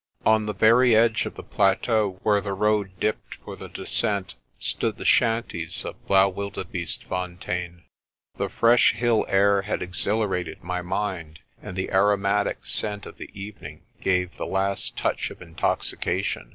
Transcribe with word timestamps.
On 0.25 0.47
the 0.47 0.53
very 0.55 0.95
edge 0.95 1.27
of 1.27 1.35
the 1.35 1.43
plateau 1.43 2.17
where 2.23 2.41
the 2.41 2.53
road 2.53 2.89
dipped 2.99 3.35
for 3.45 3.55
the 3.55 3.69
descent 3.69 4.33
stood 4.57 4.97
the 4.97 5.05
shanties 5.05 5.85
of 5.85 6.07
Blaauwilde 6.07 6.71
beestefontein. 6.71 7.83
The 8.35 8.49
fresh 8.49 8.93
hill 8.95 9.27
air 9.29 9.61
had 9.61 9.83
exhilarated 9.83 10.63
my 10.63 10.81
mind, 10.81 11.37
and 11.61 11.75
the 11.75 11.91
aromatic 11.91 12.65
scent 12.65 13.05
of 13.05 13.19
the 13.19 13.29
evening 13.39 13.83
gave 14.01 14.37
the 14.37 14.47
last 14.47 14.97
touch 14.97 15.29
of 15.29 15.39
intoxication. 15.39 16.49